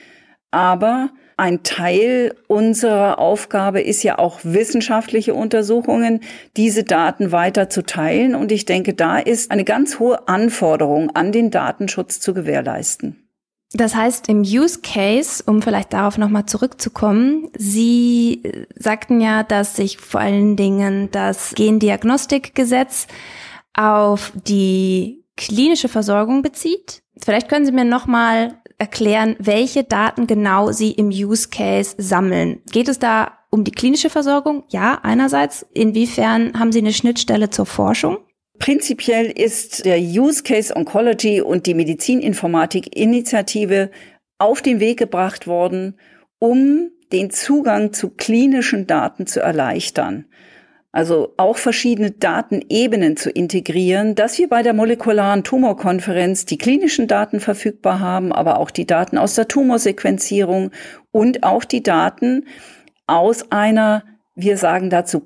[0.52, 6.20] aber ein Teil unserer Aufgabe ist ja auch wissenschaftliche Untersuchungen,
[6.56, 8.36] diese Daten weiter zu teilen.
[8.36, 13.23] Und ich denke, da ist eine ganz hohe Anforderung an den Datenschutz zu gewährleisten.
[13.76, 18.44] Das heißt, im Use Case, um vielleicht darauf nochmal zurückzukommen, Sie
[18.76, 23.08] sagten ja, dass sich vor allen Dingen das Gendiagnostikgesetz
[23.74, 27.02] auf die klinische Versorgung bezieht.
[27.18, 32.62] Vielleicht können Sie mir nochmal erklären, welche Daten genau Sie im Use Case sammeln.
[32.72, 34.66] Geht es da um die klinische Versorgung?
[34.70, 35.66] Ja, einerseits.
[35.74, 38.18] Inwiefern haben Sie eine Schnittstelle zur Forschung?
[38.60, 43.90] Prinzipiell ist der Use Case Oncology und die Medizininformatik Initiative
[44.38, 45.98] auf den Weg gebracht worden,
[46.40, 50.26] um den Zugang zu klinischen Daten zu erleichtern.
[50.92, 57.40] Also auch verschiedene Datenebenen zu integrieren, dass wir bei der molekularen Tumorkonferenz die klinischen Daten
[57.40, 60.70] verfügbar haben, aber auch die Daten aus der Tumorsequenzierung
[61.12, 62.46] und auch die Daten
[63.08, 64.04] aus einer,
[64.36, 65.20] wir sagen dazu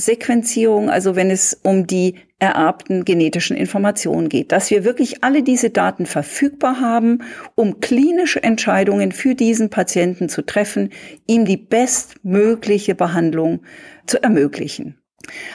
[0.00, 5.68] Keimbahnsequenzierung, also wenn es um die ererbten genetischen Informationen geht, dass wir wirklich alle diese
[5.68, 7.22] Daten verfügbar haben,
[7.54, 10.90] um klinische Entscheidungen für diesen Patienten zu treffen,
[11.26, 13.60] ihm die bestmögliche Behandlung
[14.06, 14.96] zu ermöglichen.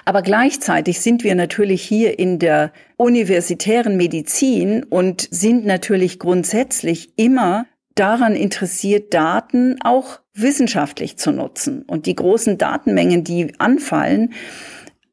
[0.06, 7.66] Aber gleichzeitig sind wir natürlich hier in der universitären Medizin und sind natürlich grundsätzlich immer
[7.96, 11.84] daran interessiert, Daten auch wissenschaftlich zu nutzen.
[11.84, 14.34] Und die großen Datenmengen, die anfallen,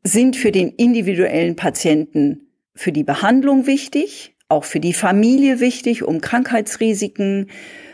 [0.03, 6.21] sind für den individuellen Patienten für die Behandlung wichtig, auch für die Familie wichtig, um
[6.21, 7.49] Krankheitsrisiken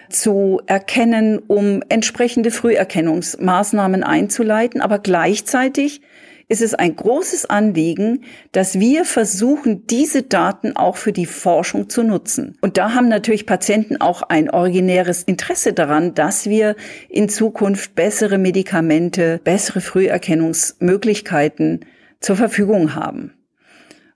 [0.08, 4.80] zu erkennen, um entsprechende Früherkennungsmaßnahmen einzuleiten.
[4.80, 6.00] Aber gleichzeitig
[6.48, 12.02] ist es ein großes Anliegen, dass wir versuchen, diese Daten auch für die Forschung zu
[12.02, 12.56] nutzen.
[12.62, 16.74] Und da haben natürlich Patienten auch ein originäres Interesse daran, dass wir
[17.08, 21.84] in Zukunft bessere Medikamente, bessere Früherkennungsmöglichkeiten
[22.20, 23.34] zur Verfügung haben.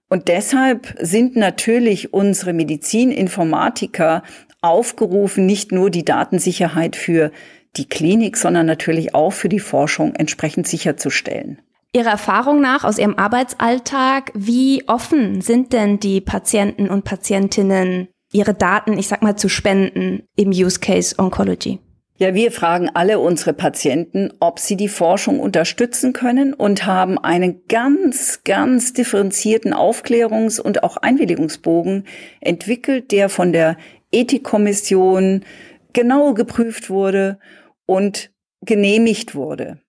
[0.08, 4.22] Und deshalb sind natürlich unsere Medizininformatiker
[4.60, 7.32] aufgerufen, nicht nur die Datensicherheit für
[7.76, 11.62] die Klinik, sondern natürlich auch für die Forschung entsprechend sicherzustellen.
[11.94, 18.54] Ihrer Erfahrung nach aus Ihrem Arbeitsalltag, wie offen sind denn die Patienten und Patientinnen, ihre
[18.54, 21.80] Daten, ich sag mal, zu spenden im Use Case Oncology?
[22.16, 27.66] Ja, wir fragen alle unsere Patienten, ob sie die Forschung unterstützen können und haben einen
[27.68, 32.04] ganz, ganz differenzierten Aufklärungs- und auch Einwilligungsbogen
[32.40, 33.76] entwickelt, der von der
[34.12, 35.44] Ethikkommission
[35.92, 37.38] genau geprüft wurde
[37.84, 38.30] und
[38.62, 39.81] genehmigt wurde.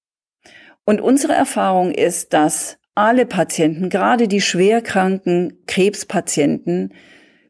[0.85, 6.93] Und unsere Erfahrung ist, dass alle Patienten, gerade die schwerkranken Krebspatienten,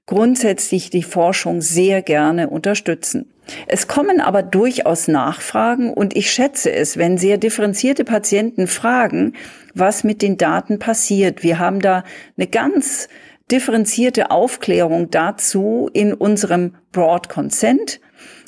[0.06, 3.34] grundsätzlich die Forschung sehr gerne unterstützen.
[3.68, 9.34] Es kommen aber durchaus Nachfragen und ich schätze es, wenn sehr differenzierte Patienten fragen,
[9.74, 11.44] was mit den Daten passiert.
[11.44, 12.04] Wir haben da
[12.38, 13.10] eine ganz
[13.52, 18.00] differenzierte Aufklärung dazu in unserem Broad Consent.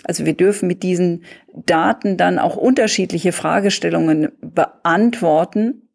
[0.05, 5.89] Also wir dürfen mit diesen Daten dann auch unterschiedliche Fragestellungen beantworten.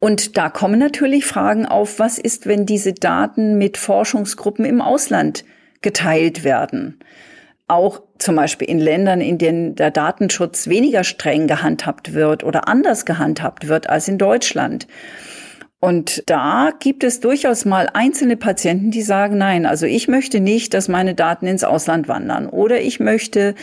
[0.00, 5.44] Und da kommen natürlich Fragen auf, was ist, wenn diese Daten mit Forschungsgruppen im Ausland
[5.80, 6.98] geteilt werden?
[7.68, 13.06] Auch zum Beispiel in Ländern, in denen der Datenschutz weniger streng gehandhabt wird oder anders
[13.06, 14.86] gehandhabt wird als in Deutschland.
[15.84, 20.72] Und da gibt es durchaus mal einzelne Patienten, die sagen, nein, also ich möchte nicht,
[20.72, 23.54] dass meine Daten ins Ausland wandern oder ich möchte,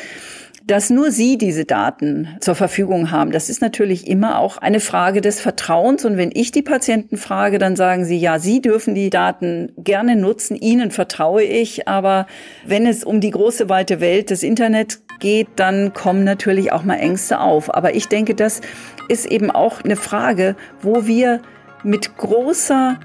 [0.67, 3.31] dass nur Sie diese Daten zur Verfügung haben.
[3.31, 6.05] Das ist natürlich immer auch eine Frage des Vertrauens.
[6.05, 10.15] Und wenn ich die Patienten frage, dann sagen sie, ja, Sie dürfen die Daten gerne
[10.15, 11.87] nutzen, Ihnen vertraue ich.
[11.87, 12.27] Aber
[12.63, 16.97] wenn es um die große weite Welt des Internet geht, dann kommen natürlich auch mal
[16.97, 17.73] Ängste auf.
[17.73, 18.61] Aber ich denke, das
[19.09, 21.41] ist eben auch eine Frage, wo wir
[21.83, 22.99] mit großer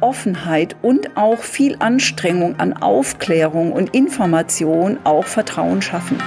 [0.00, 6.18] Offenheit und auch viel Anstrengung an Aufklärung und Information auch Vertrauen schaffen.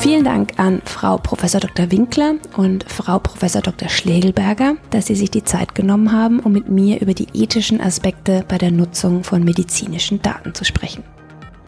[0.00, 1.40] Vielen Dank an Frau Prof.
[1.40, 1.90] Dr.
[1.92, 3.52] Winkler und Frau Prof.
[3.52, 3.88] Dr.
[3.88, 8.44] Schlegelberger, dass Sie sich die Zeit genommen haben, um mit mir über die ethischen Aspekte
[8.48, 11.04] bei der Nutzung von medizinischen Daten zu sprechen.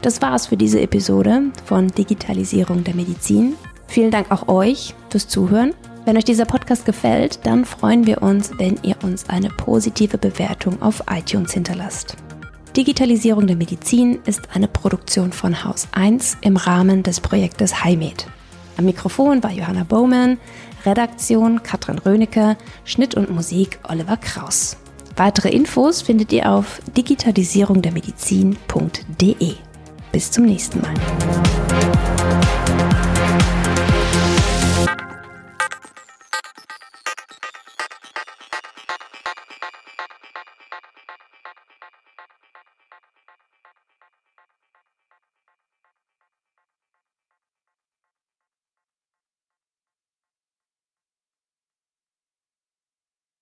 [0.02, 3.54] Das war's für diese Episode von Digitalisierung der Medizin.
[3.86, 5.72] Vielen Dank auch euch fürs Zuhören
[6.04, 10.80] wenn euch dieser Podcast gefällt, dann freuen wir uns, wenn ihr uns eine positive Bewertung
[10.82, 12.16] auf iTunes hinterlasst.
[12.76, 18.26] Digitalisierung der Medizin ist eine Produktion von Haus 1 im Rahmen des Projektes HiMed.
[18.76, 20.38] Am Mikrofon war Johanna Bowman,
[20.84, 24.76] Redaktion Katrin Rönecke, Schnitt und Musik Oliver Kraus.
[25.16, 29.54] Weitere Infos findet ihr auf digitalisierungdermedizin.de.
[30.10, 30.94] Bis zum nächsten Mal.